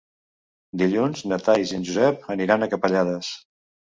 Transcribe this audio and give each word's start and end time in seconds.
Dilluns 0.81 1.19
na 1.31 1.37
Thaís 1.47 1.73
i 1.73 1.77
en 1.79 1.85
Josep 1.89 2.25
aniran 2.37 2.65
a 2.65 2.69
Capellades. 2.75 3.29